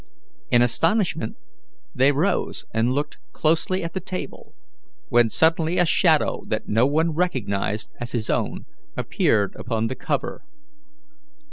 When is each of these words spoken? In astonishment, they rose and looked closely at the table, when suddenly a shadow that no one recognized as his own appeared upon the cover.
In 0.49 0.63
astonishment, 0.63 1.37
they 1.93 2.11
rose 2.11 2.65
and 2.73 2.91
looked 2.91 3.19
closely 3.33 3.83
at 3.83 3.93
the 3.93 3.99
table, 3.99 4.55
when 5.09 5.29
suddenly 5.29 5.77
a 5.77 5.85
shadow 5.85 6.41
that 6.47 6.67
no 6.67 6.87
one 6.87 7.13
recognized 7.13 7.91
as 7.99 8.11
his 8.13 8.27
own 8.27 8.65
appeared 8.97 9.53
upon 9.59 9.85
the 9.89 9.95
cover. 9.95 10.43